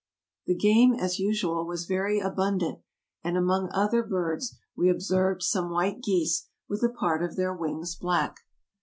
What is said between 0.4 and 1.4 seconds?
The game, as